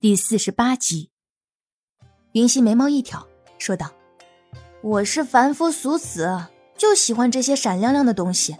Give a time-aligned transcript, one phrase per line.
[0.00, 1.10] 第四十八集，
[2.32, 3.90] 云溪眉毛一挑，说道
[4.80, 8.56] ：“我是凡夫俗子，就喜欢这些闪亮亮的东西。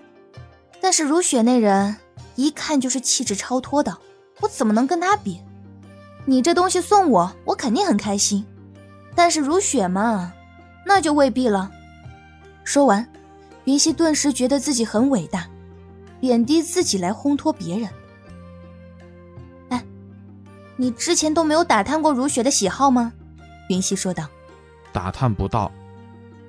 [0.83, 1.97] 但是如雪那人，
[2.37, 3.97] 一看就是气质超脱的，
[4.41, 5.41] 我怎么能跟他比？
[6.27, 8.45] 你这东西送我，我肯定很开心。
[9.15, 10.35] 但是如雪嘛，
[10.85, 11.73] 那就未必了。”
[12.65, 13.11] 说完，
[13.65, 15.49] 云溪顿时觉得自己很伟大，
[16.21, 17.89] 贬低自己来烘托别人。
[20.81, 23.13] 你之前都没有打探过如雪的喜好吗？
[23.69, 24.27] 云溪说道。
[24.95, 25.71] 打探不到。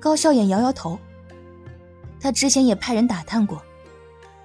[0.00, 0.98] 高笑眼摇摇头。
[2.18, 3.62] 他之前也派人打探过，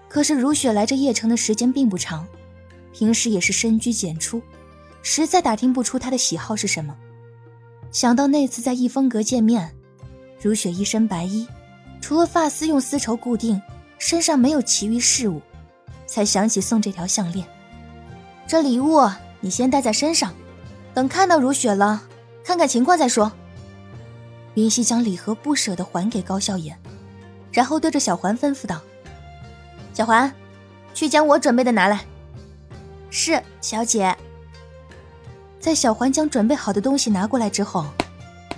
[0.09, 2.27] 可是如雪来这叶城的时间并不长，
[2.91, 4.41] 平时也是深居简出，
[5.02, 6.94] 实在打听不出她的喜好是什么。
[7.89, 9.73] 想到那次在逸风阁见面，
[10.41, 11.47] 如雪一身白衣，
[12.02, 13.61] 除了发丝用丝绸固定，
[13.97, 15.41] 身上没有其余饰物，
[16.05, 17.47] 才想起送这条项链。
[18.45, 19.09] 这礼物。
[19.39, 20.33] 你先带在身上，
[20.93, 22.03] 等看到如雪了，
[22.43, 23.31] 看看情况再说。
[24.55, 26.77] 云溪将礼盒不舍得还给高笑颜，
[27.52, 28.81] 然后对着小环吩咐道
[29.94, 30.33] ：“小环，
[30.94, 32.05] 去将我准备的拿来。”
[33.11, 34.16] 是，小姐。
[35.59, 37.85] 在小环将准备好的东西拿过来之后，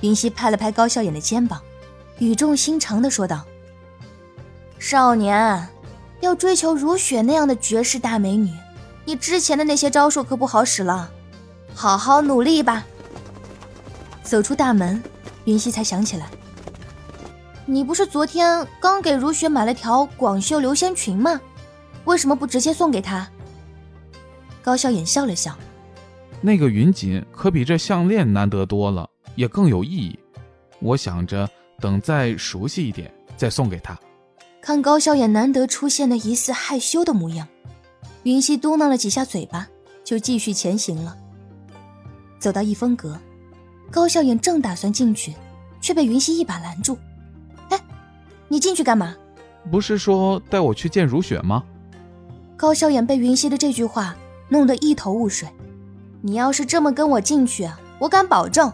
[0.02, 1.62] 云溪拍了拍高笑颜的肩膀，
[2.20, 3.46] 语重心长的说道
[4.80, 5.68] ：“少年，
[6.22, 8.54] 要追求如雪那样的绝世大美女。”
[9.10, 11.10] 你之前的那些招数可不好使了，
[11.74, 12.86] 好好努力吧。
[14.22, 15.02] 走出大门，
[15.46, 16.30] 云溪才想起来，
[17.66, 21.42] 你不是昨天刚给如雪买了条广袖流仙裙吗？
[22.06, 23.28] 为什么不直接送给她？
[24.62, 25.58] 高笑眼笑了笑，
[26.40, 30.20] 那个云锦可比这项链难得多了，也更有意义。
[30.80, 31.50] 我想着
[31.80, 34.00] 等再熟悉一点再送给她。
[34.62, 37.48] 看高笑眼难得出现的一丝害羞的模样。
[38.24, 39.68] 云溪嘟囔了几下嘴巴，
[40.04, 41.16] 就继续前行了。
[42.38, 43.18] 走到逸风阁，
[43.90, 45.34] 高笑颜正打算进去，
[45.80, 46.98] 却被云溪一把拦住。
[47.70, 47.80] “哎，
[48.48, 49.16] 你进去干嘛？
[49.72, 51.64] 不是说带我去见如雪吗？”
[52.58, 54.16] 高笑颜被云溪的这句话
[54.50, 55.48] 弄得一头雾水。
[56.22, 58.72] “你要是这么跟我进去，我敢保证，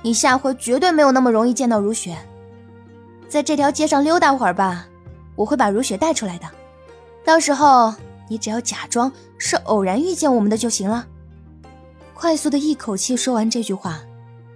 [0.00, 2.16] 你下回绝对没有那么容易见到如雪。
[3.28, 4.86] 在这条街上溜达会儿吧，
[5.34, 6.46] 我会把如雪带出来的，
[7.24, 7.94] 到时候。”
[8.28, 11.06] 你只要假装是偶然遇见我们的就行了。
[12.14, 14.00] 快速的一口气说完这句话，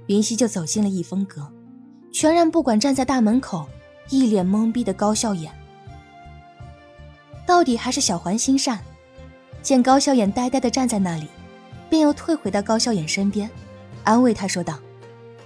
[0.06, 1.50] 云溪就走进了逸风阁，
[2.12, 3.66] 全然不管站在大门口
[4.10, 5.52] 一脸懵逼的高笑眼。
[7.46, 8.78] 到底还是小环心善，
[9.62, 11.28] 见高笑眼呆呆的站在那里，
[11.88, 13.48] 便又退回到高笑眼身边，
[14.04, 14.78] 安慰他说道：“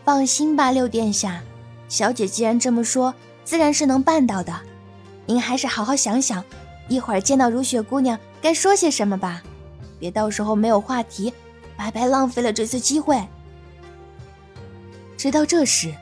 [0.04, 1.42] 放心吧，六殿下，
[1.88, 4.54] 小姐既然这么说，自然是能办到的。
[5.26, 6.44] 您还是好好想想。”
[6.88, 9.42] 一会儿见到如雪姑娘，该说些什么吧？
[9.98, 11.32] 别到时候没有话题，
[11.76, 13.26] 白白浪费了这次机会。
[15.16, 15.92] 直到这时，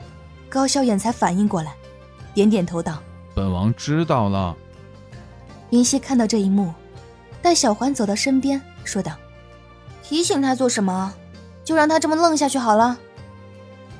[0.48, 1.74] 高笑眼才反应过来，
[2.34, 3.00] 点点头道
[3.34, 4.54] ：“本王知道了。”
[5.70, 6.74] 云溪看到这一幕，
[7.40, 9.12] 带小环走到身边，说道
[10.02, 11.14] ：“提醒他做什么？
[11.64, 12.98] 就让他这么愣下去好了。”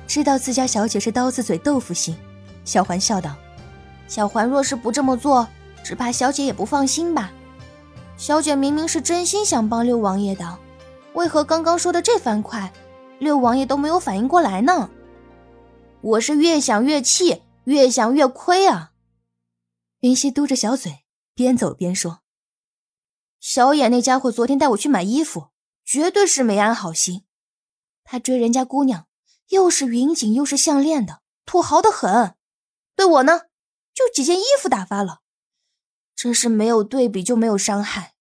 [0.05, 2.15] 知道自家小姐是刀子嘴豆腐心，
[2.63, 3.33] 小环笑道
[4.07, 5.47] ：“小环若是不这么做。”
[5.85, 7.31] 只怕小姐也不放心吧。
[8.17, 10.57] 小姐明明是真心想帮六王爷的，
[11.13, 12.73] 为何刚刚说的这番快，
[13.19, 14.89] 六王爷都没有反应过来呢？
[16.01, 18.93] 我是越想越气，越想越亏啊！
[19.99, 22.21] 云溪嘟着小嘴，边走边说
[23.39, 25.49] ：“小野那家伙昨天带我去买衣服，
[25.85, 27.25] 绝对是没安好心。
[28.03, 29.05] 他追人家姑娘，
[29.49, 32.33] 又是云锦又是项链的，土豪的很。
[32.95, 33.41] 对我呢，
[33.93, 35.19] 就几件衣服打发了。”
[36.15, 38.15] 真是没有对比就没有伤害。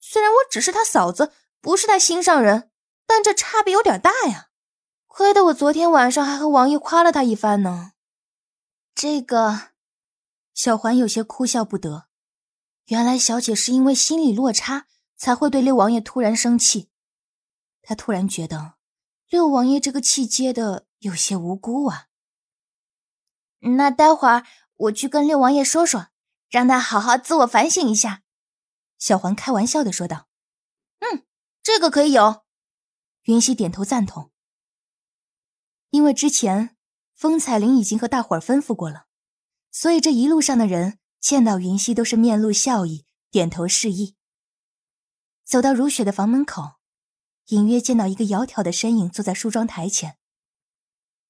[0.00, 2.70] 虽然我只是他嫂子，不是他心上人，
[3.06, 4.48] 但这差别有点大呀。
[5.06, 7.92] 亏得我昨天晚上还和王爷夸了他一番呢。
[8.94, 9.70] 这个，
[10.54, 12.06] 小环有些哭笑不得。
[12.86, 14.86] 原来小姐是因为心理落差，
[15.16, 16.90] 才会对六王爷突然生气。
[17.82, 18.74] 她突然觉得，
[19.28, 22.06] 六王爷这个气接的有些无辜啊。
[23.60, 24.44] 那待会儿
[24.76, 26.08] 我去跟六王爷说说。
[26.48, 28.22] 让他好好自我反省一下，
[28.98, 30.28] 小环开玩笑的说道
[31.00, 31.26] ：“嗯，
[31.62, 32.44] 这个可以有。”
[33.24, 34.30] 云溪点头赞同。
[35.90, 36.76] 因为之前
[37.14, 39.06] 风彩玲已经和大伙儿吩咐过了，
[39.70, 44.16] 所以这一路上的人见到云溪都是面露笑意，点头示意。
[45.44, 46.76] 走到如雪的房门口，
[47.46, 50.18] 隐约见到一个窈窕的身影坐在梳妆台前。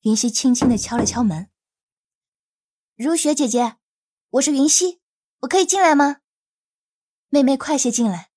[0.01, 1.51] 云溪轻轻的敲了敲门
[2.97, 3.77] ：“如雪姐姐，
[4.31, 5.01] 我是云溪。”
[5.47, 6.23] 我可以进来吗？
[7.29, 8.31] 妹妹，快些进来！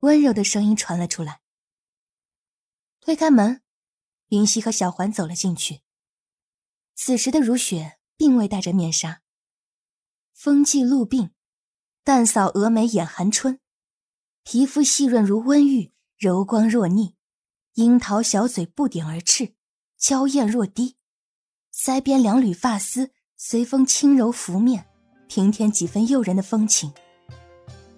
[0.00, 1.42] 温柔的声音传了出来。
[3.00, 3.62] 推开门，
[4.30, 5.82] 云溪和小环走了进去。
[6.96, 9.22] 此时的如雪并未戴着面纱，
[10.32, 11.30] 风髻露鬓，
[12.02, 13.60] 淡扫蛾眉掩寒春，
[14.42, 17.14] 皮肤细润如温玉，柔光若腻，
[17.74, 19.54] 樱桃小嘴不点而赤，
[19.96, 20.96] 娇艳若滴，
[21.72, 24.89] 腮边两缕发丝随风轻柔拂面，
[25.30, 26.92] 平添几分诱人的风情。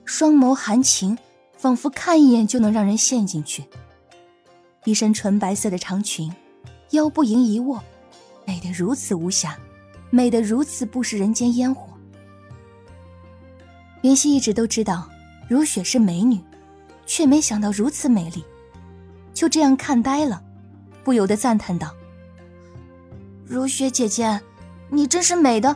[0.05, 1.17] 双眸含情，
[1.57, 3.65] 仿佛看一眼就能让人陷进去。
[4.85, 6.31] 一身纯白色的长裙，
[6.91, 7.83] 腰不盈一握。
[8.45, 9.59] 美得如此无瑕，
[10.11, 11.89] 美得如此不食人间烟火。
[14.03, 15.09] 云溪一直都知道
[15.49, 16.39] 如雪是美女，
[17.07, 18.45] 却没想到如此美丽，
[19.33, 20.43] 就这样看呆了，
[21.03, 21.95] 不由得赞叹道
[23.47, 24.39] ：“如雪姐姐，
[24.91, 25.75] 你真是美的，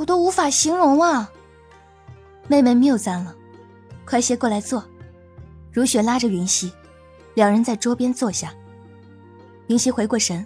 [0.00, 1.30] 我都无法形容啊！”
[2.48, 3.34] 妹妹谬赞了，
[4.06, 4.82] 快些过来坐。
[5.70, 6.72] 如雪拉着云溪，
[7.34, 8.54] 两人在桌边坐下。
[9.66, 10.44] 云溪回过神，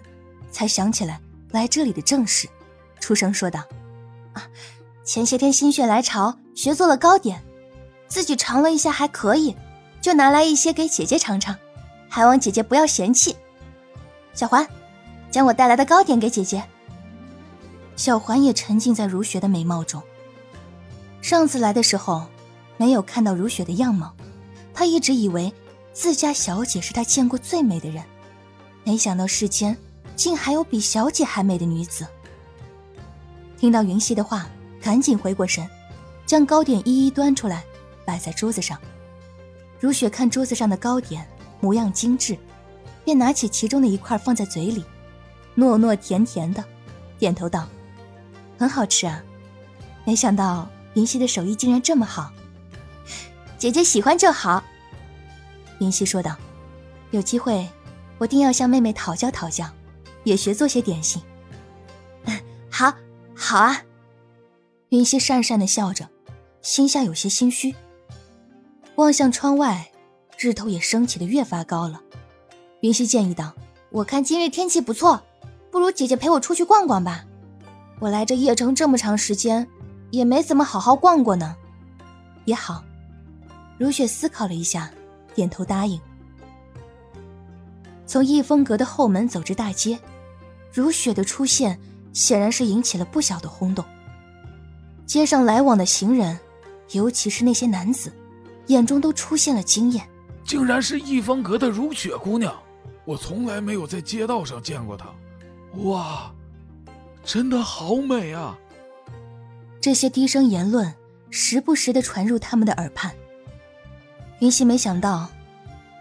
[0.51, 1.21] 才想起来。
[1.51, 2.49] 来这里的正事，
[2.99, 3.63] 出声说道
[4.35, 4.43] ：“啊，
[5.05, 7.41] 前些天心血来潮学做了糕点，
[8.09, 9.55] 自己尝了一下还可以，
[10.01, 11.55] 就拿来一些给姐姐尝尝，
[12.09, 13.37] 还望姐姐不要嫌弃。
[14.33, 14.67] 小环，
[15.31, 16.61] 将我带来的糕点给姐姐。”
[17.95, 20.01] 小环也沉浸在如雪的美貌中。
[21.21, 22.27] 上次来的时候，
[22.77, 24.13] 没有看到如雪的样貌，
[24.73, 25.53] 她一直以为
[25.93, 28.03] 自家小姐是她见过最美的人，
[28.83, 29.77] 没想到世间。
[30.15, 32.07] 竟还有比小姐还美的女子。
[33.57, 34.47] 听到云溪的话，
[34.81, 35.69] 赶紧回过神，
[36.25, 37.65] 将糕点一一端出来，
[38.05, 38.79] 摆在桌子上。
[39.77, 41.27] 如雪看桌子上的糕点
[41.59, 42.37] 模样精致，
[43.03, 44.85] 便拿起其中的一块放在嘴里，
[45.57, 46.63] 糯糯甜甜的，
[47.19, 47.67] 点头道
[48.57, 49.23] ：“很好吃啊！
[50.05, 52.31] 没想到云溪的手艺竟然这么好，
[53.57, 54.63] 姐姐喜欢就好。”
[55.79, 56.35] 云溪说道
[57.11, 57.67] ：“有机会，
[58.17, 59.65] 我定要向妹妹讨教讨教。”
[60.25, 61.21] 也学做些点心。
[62.67, 62.91] 好，
[63.35, 63.83] 好啊！
[64.89, 66.09] 云溪讪讪的笑着，
[66.63, 67.75] 心下有些心虚。
[68.95, 69.91] 望向窗外，
[70.39, 72.01] 日头也升起的越发高了。
[72.81, 73.53] 云溪建议道
[73.91, 75.21] ：“我看今日天气不错，
[75.69, 77.23] 不如姐姐陪我出去逛逛吧。
[77.99, 79.67] 我来这邺城这么长时间，
[80.11, 81.55] 也没怎么好好逛过呢。”
[82.45, 82.83] 也好。
[83.77, 84.89] 如雪思考了一下，
[85.33, 85.99] 点头答应。
[88.05, 89.99] 从逸风阁的后门走至大街。
[90.71, 91.79] 如雪的出现，
[92.13, 93.83] 显然是引起了不小的轰动。
[95.05, 96.37] 街上来往的行人，
[96.91, 98.13] 尤其是那些男子，
[98.67, 100.07] 眼中都出现了惊艳。
[100.43, 102.53] 竟然是逸风阁的如雪姑娘，
[103.05, 105.07] 我从来没有在街道上见过她。
[105.83, 106.31] 哇，
[107.25, 108.57] 真的好美啊！
[109.81, 110.93] 这些低声言论，
[111.29, 113.13] 时不时的传入他们的耳畔。
[114.39, 115.27] 云溪没想到，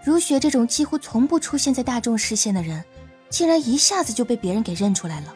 [0.04, 2.84] 如雪这种几乎从不出现在大众视线的人。
[3.30, 5.34] 竟然一下子就被别人给认出来了，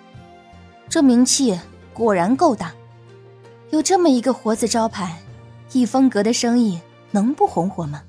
[0.88, 1.58] 这名气
[1.92, 2.72] 果然够大。
[3.70, 5.20] 有这么一个活字招牌，
[5.72, 6.80] 逸风阁的生意
[7.10, 8.04] 能不红火吗？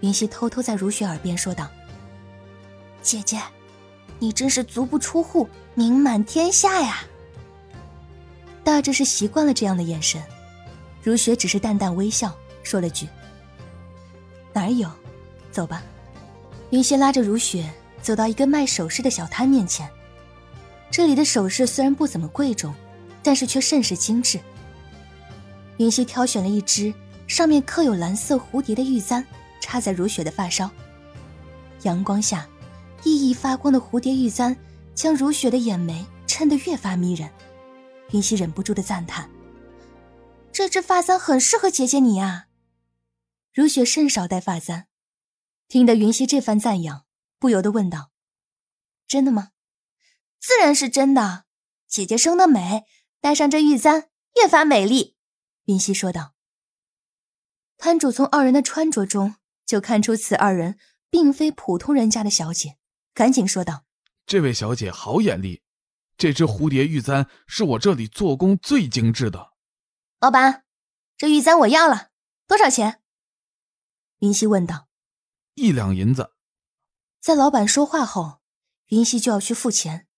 [0.00, 1.68] 云溪偷偷在如雪耳边说道
[3.00, 3.40] ：“姐姐，
[4.24, 7.04] 你真是足不出户，名满天下呀。”
[8.64, 10.22] 大致是习惯了这样的眼神，
[11.02, 13.06] 如雪只是淡淡微笑，说了句
[14.54, 14.88] ：“哪有？
[15.52, 15.82] 走吧。”
[16.70, 17.70] 云溪拉着如雪。
[18.00, 19.88] 走到一个卖首饰的小摊面前，
[20.90, 22.74] 这里的首饰虽然不怎么贵重，
[23.22, 24.38] 但是却甚是精致。
[25.78, 26.92] 云溪挑选了一只
[27.26, 29.24] 上面刻有蓝色蝴蝶的玉簪，
[29.58, 30.70] 插在如雪的发梢。
[31.84, 32.46] 阳光下，
[33.04, 34.56] 熠熠发光的蝴蝶玉簪
[34.94, 37.30] 将如雪的眼眉衬得越发迷人。
[38.12, 39.28] 云溪忍不住的赞叹
[40.50, 42.46] ：“这只发簪很适合姐姐你啊。”
[43.52, 44.86] 如雪甚少戴发簪，
[45.68, 47.04] 听得云溪这番赞扬。
[47.38, 48.10] 不由得问道
[49.06, 49.50] ：“真的吗？
[50.40, 51.44] 自然是真的。
[51.86, 52.84] 姐姐生的美，
[53.20, 54.08] 戴上这玉簪
[54.40, 55.14] 越发美丽。”
[55.66, 56.32] 云溪说道。
[57.76, 59.34] 摊主从二人的穿着中
[59.66, 60.78] 就看出此二人
[61.10, 62.78] 并非普通人家的小姐，
[63.14, 63.84] 赶紧说道
[64.26, 65.62] ：“这位小姐好眼力，
[66.18, 69.52] 这只蝴蝶玉簪是我这里做工最精致的。”
[70.20, 70.64] 老板，
[71.16, 72.10] 这玉簪我要了，
[72.48, 73.00] 多少钱？
[74.18, 74.88] 云溪问道。
[75.54, 76.32] 一两银子。
[77.20, 78.40] 在老板说话后，
[78.88, 80.08] 云溪就要去付钱，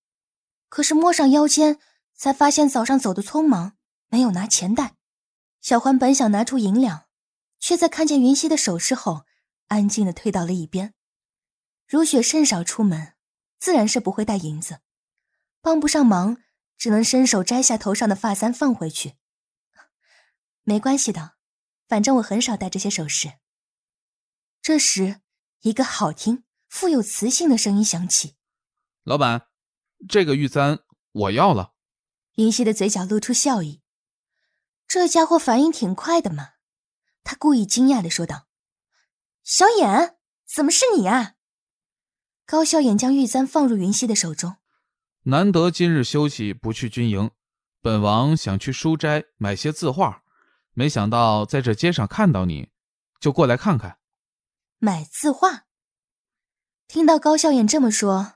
[0.69, 1.79] 可是摸上腰间，
[2.15, 3.77] 才发现早上走的匆忙，
[4.09, 4.97] 没有拿钱袋。
[5.61, 7.07] 小欢本想拿出银两，
[7.61, 9.27] 却在看见云溪的手势后，
[9.69, 10.95] 安静的退到了一边。
[11.87, 13.15] 如雪甚少出门，
[13.59, 14.81] 自然是不会带银子，
[15.61, 16.43] 帮不上忙，
[16.77, 19.15] 只能伸手摘下头上的发簪放回去。
[20.65, 21.37] 没关系的，
[21.87, 23.35] 反正我很少戴这些首饰。
[24.61, 25.21] 这时，
[25.61, 26.43] 一个好听。
[26.69, 28.37] 富有磁性的声音响起
[29.05, 29.47] ：“老板，
[30.09, 30.81] 这个玉簪
[31.13, 31.73] 我要了。”
[32.35, 33.81] 云溪的嘴角露出笑意，
[34.87, 36.55] 这家伙反应挺快的嘛。
[37.23, 38.49] 他故意惊讶的说道
[39.45, 41.36] ：“小眼，怎么是你啊？”
[42.47, 44.55] 高笑眼将玉簪放入云溪的手中。
[45.25, 47.33] 难得今日休息，不去军营，
[47.83, 50.23] 本王想去书斋买些字画，
[50.73, 52.69] 没想到在这街上看到你，
[53.19, 53.99] 就过来看看。
[54.79, 55.65] 买字画。
[56.87, 58.35] 听到高笑眼这么说，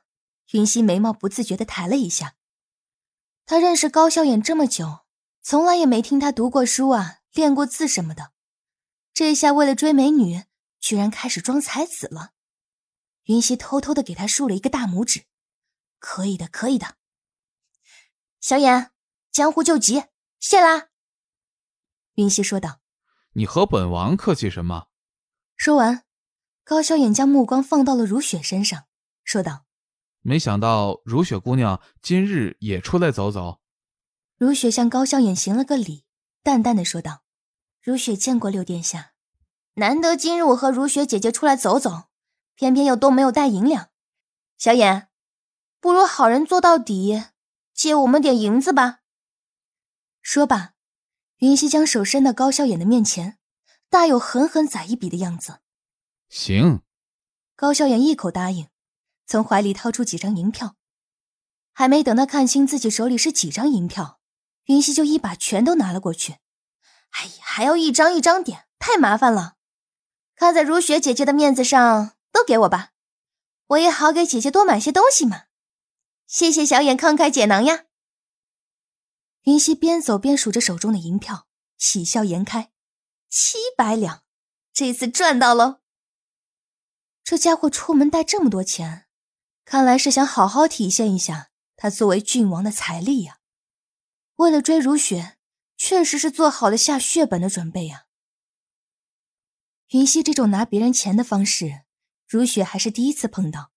[0.51, 2.35] 云溪眉毛不自觉的抬了一下。
[3.47, 5.01] 他认识高笑眼这么久，
[5.41, 8.33] 从来也没听他读过书啊，练过字什么的。
[9.15, 10.43] 这下为了追美女，
[10.81, 12.33] 居然开始装才子了。
[13.31, 15.27] 云溪偷偷的给他竖了一个大拇指。
[16.01, 16.97] 可以的，可以的。
[18.41, 18.91] 小眼，
[19.31, 20.07] 江湖救急，
[20.41, 20.89] 谢啦。
[22.15, 22.81] 云溪说道
[23.35, 24.89] ：“你和本王客气什么？”
[25.57, 26.03] 说完，
[26.65, 28.87] 高小眼将目光放到了如雪身上，
[29.23, 29.65] 说道
[30.23, 33.61] ：“没想到如雪姑娘今日也出来走走。”
[34.37, 36.05] 如雪向高小眼行了个礼，
[36.43, 37.23] 淡淡的说道
[37.81, 39.13] ：“如雪见过六殿下，
[39.75, 42.10] 难得今日我和如雪姐姐出来走走，
[42.55, 43.91] 偏偏又都没有带银两。
[44.59, 45.09] 小眼。”
[45.81, 47.25] 不如好人做到底，
[47.73, 48.99] 借我们点银子吧。
[50.21, 50.75] 说罢，
[51.39, 53.39] 云溪将手伸到高笑眼的面前，
[53.89, 55.61] 大有狠狠宰一笔的样子。
[56.29, 56.83] 行，
[57.57, 58.69] 高笑眼一口答应，
[59.27, 60.77] 从怀里掏出几张银票。
[61.73, 64.21] 还没等他看清自己手里是几张银票，
[64.65, 66.35] 云溪就一把全都拿了过去。
[67.13, 69.55] 哎呀，还要一张一张点，太麻烦了。
[70.35, 72.93] 看在如雪姐姐的面子上，都给我吧，
[73.67, 75.45] 我也好给姐姐多买些东西嘛。
[76.27, 77.87] 谢谢小眼慷慨解囊呀！
[79.43, 82.73] 云溪边走边数着手中的银票，喜笑颜开。
[83.29, 84.25] 七百两，
[84.73, 85.81] 这次赚到喽！
[87.25, 89.07] 这家伙出门带这么多钱，
[89.65, 93.39] 看来是想好好体现一下他作为郡王的财力呀。
[94.37, 95.37] 为了追如雪，
[95.77, 98.07] 确实是做好了下血本的准备呀。
[99.91, 101.83] 云溪这种拿别人钱的方式，
[102.31, 103.73] 如雪还是第一次碰到。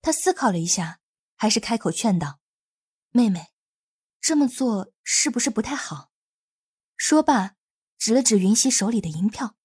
[0.00, 1.00] 她思考了一下。
[1.42, 2.38] 还是开口劝道
[3.12, 3.46] ：“妹妹，
[4.20, 6.10] 这么做是不是不太好？”
[6.98, 7.56] 说罢，
[7.96, 9.56] 指了指云溪手里的银票。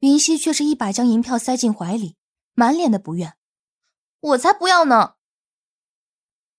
[0.00, 2.16] 云溪却是一把将银票塞进怀里，
[2.54, 3.36] 满脸的不愿
[4.18, 5.14] ：“我才不要呢！”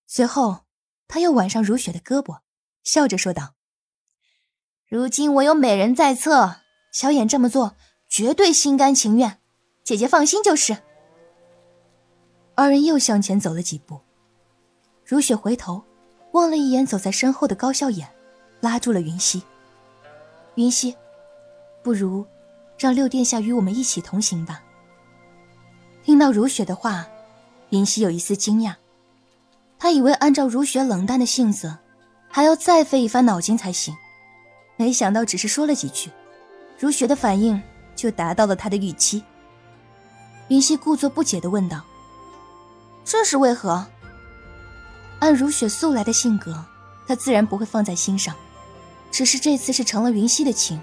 [0.07, 0.65] 随后，
[1.09, 2.43] 他又挽上如雪的胳膊，
[2.85, 3.55] 笑着说道
[4.87, 6.61] ：“如今我有美人在侧，
[6.93, 7.75] 小眼这么做
[8.07, 9.41] 绝对心甘情愿，
[9.87, 10.75] 姐姐放心就是。”
[12.55, 14.01] 二人又向前走了几步，
[15.05, 15.81] 如雪回头
[16.33, 18.05] 望了一眼走在身后的高笑眼，
[18.59, 19.41] 拉住了云溪。
[20.55, 20.93] 云溪，
[21.81, 22.25] 不如
[22.77, 24.61] 让六殿下与我们一起同行吧。
[26.03, 27.07] 听到如雪的话，
[27.69, 28.75] 云溪有一丝惊讶，
[29.79, 31.77] 他以为按照如雪冷淡的性子，
[32.27, 33.95] 还要再费一番脑筋才行，
[34.75, 36.11] 没想到只是说了几句，
[36.77, 37.61] 如雪的反应
[37.95, 39.23] 就达到了他的预期。
[40.49, 41.83] 云溪故作不解地问道。
[43.03, 43.85] 这是为何？
[45.19, 46.63] 按如雪素来的性格，
[47.07, 48.35] 他自然不会放在心上。
[49.11, 50.79] 只是这次是成了云溪的情，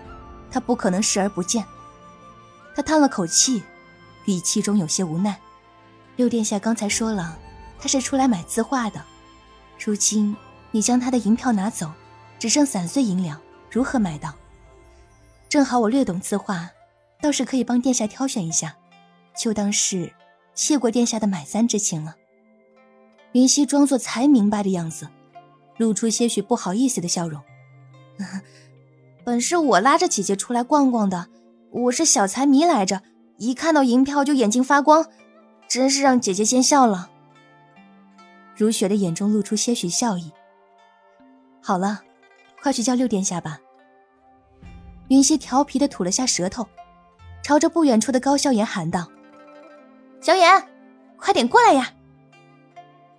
[0.51, 1.65] 他不可能视而不见。
[2.75, 3.63] 他叹了口气，
[4.25, 5.39] 语气中有些无奈
[6.17, 7.39] ：“六殿下刚才说了，
[7.79, 9.01] 他是出来买字画的。
[9.83, 10.35] 如今
[10.71, 11.93] 你将他的银票拿走，
[12.39, 13.41] 只剩散碎银两，
[13.71, 14.35] 如何买到？
[15.49, 16.69] 正好我略懂字画，
[17.21, 18.75] 倒是可以帮殿下挑选一下，
[19.37, 20.13] 就当是……”
[20.55, 22.15] 谢过殿下的买簪之情了。
[23.33, 25.09] 云溪装作才明白的样子，
[25.79, 27.43] 露出些许不好意思的笑容。
[29.25, 31.27] 本是我拉着姐姐出来逛逛的，
[31.73, 33.03] 我是小财迷来着，
[33.39, 35.05] 一看到银票就眼睛发光，
[35.67, 37.11] 真是让姐姐见笑了。
[38.57, 40.31] 如雪的眼中露出些许笑意。
[41.61, 42.03] 好了，
[42.63, 43.59] 快去叫六殿下吧。
[45.09, 46.65] 云溪调皮的吐了下舌头，
[47.43, 49.11] 朝着不远处的高笑颜喊道。
[50.25, 50.67] 小眼，
[51.19, 51.93] 快点过来呀！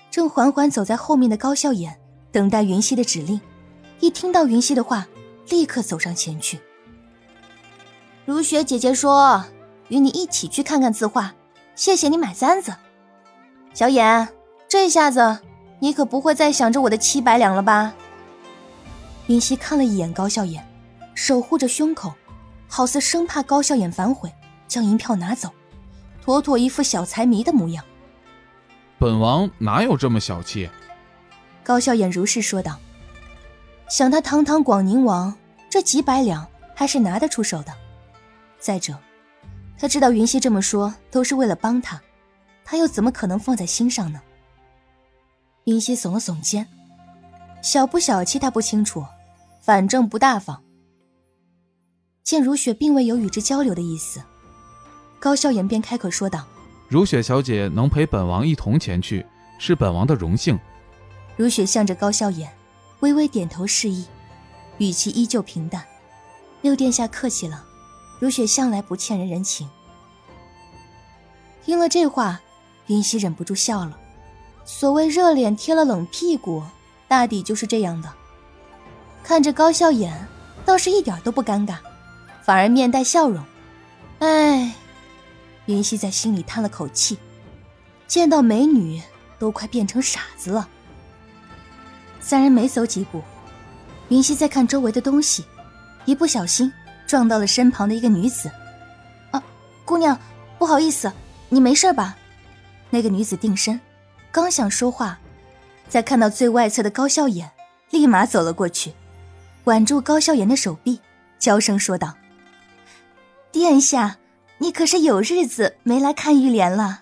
[0.09, 1.95] 正缓缓走在后面的高笑眼
[2.31, 3.39] 等待云溪的指令，
[3.99, 5.05] 一听到云溪的话，
[5.49, 6.59] 立刻走上前去。
[8.25, 9.45] 如雪姐姐说
[9.89, 11.35] ：“与你一起去看看字画，
[11.75, 12.73] 谢谢你买簪子。”
[13.75, 14.27] 小眼，
[14.67, 15.37] 这下子
[15.77, 17.93] 你可不会再想着我的七百两了吧？
[19.27, 20.67] 云溪看了一眼高笑眼，
[21.13, 22.11] 守护着胸口，
[22.67, 24.33] 好似生怕高笑眼反悔，
[24.67, 25.51] 将银票拿走。
[26.25, 27.85] 妥妥一副小财迷的模样。
[28.97, 30.67] 本王哪有这么小气？
[31.63, 32.79] 高笑眼如是说道。
[33.87, 35.37] 想他堂堂广宁王，
[35.69, 37.71] 这几百两还是拿得出手的。
[38.57, 38.97] 再者，
[39.77, 42.01] 他知道云溪这么说都是为了帮他，
[42.63, 44.19] 他又怎么可能放在心上呢？
[45.65, 46.67] 云溪耸了耸肩，
[47.61, 49.05] 小不小气他不清楚，
[49.61, 50.63] 反正不大方。
[52.23, 54.19] 见如雪并未有与之交流的意思，
[55.25, 56.45] 高笑颜便开口说道
[56.87, 59.25] ：“如雪小姐能陪本王一同前去，
[59.57, 60.59] 是本王的荣幸。”
[61.35, 62.47] 如雪向着高笑颜
[62.99, 64.05] 微微点头示意，
[64.77, 65.83] 语气依旧平淡
[66.61, 67.65] ：“六殿下客气了，
[68.19, 69.67] 如雪向来不欠人人情。”
[71.65, 72.39] 听了这话，
[72.85, 73.97] 云溪忍不住笑了。
[74.63, 76.61] 所谓热脸贴了冷屁股，
[77.07, 78.13] 大抵就是这样的。
[79.23, 80.27] 看着高笑颜，
[80.63, 81.77] 倒是一点都不尴尬。
[82.43, 83.43] 反而面带笑容，
[84.19, 84.75] 哎，
[85.65, 87.17] 云溪在心里叹了口气，
[88.07, 89.01] 见到美女
[89.39, 90.67] 都快变成傻子了。
[92.19, 93.21] 三人没走几步，
[94.09, 95.45] 云溪在看周围的东西，
[96.05, 96.71] 一不小心
[97.07, 98.49] 撞到了身旁的一个女子。
[99.31, 99.43] 啊，
[99.83, 100.19] 姑娘，
[100.57, 101.11] 不好意思，
[101.49, 102.17] 你没事吧？
[102.89, 103.79] 那个女子定身，
[104.31, 105.19] 刚想说话，
[105.89, 107.51] 在看到最外侧的高笑颜，
[107.89, 108.93] 立马走了过去，
[109.65, 111.01] 挽住高笑颜的手臂，
[111.39, 112.13] 娇声说道。
[113.51, 114.17] 殿下，
[114.57, 117.01] 你可是有日子没来看玉莲了。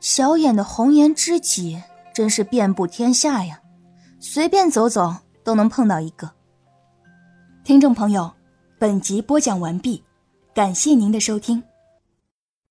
[0.00, 1.82] 小眼的红颜知己
[2.14, 3.60] 真是遍布天下呀，
[4.20, 6.30] 随便走走都能碰到一个。
[7.64, 8.32] 听众朋友，
[8.78, 10.04] 本集播讲完毕，
[10.54, 11.62] 感谢您的收听。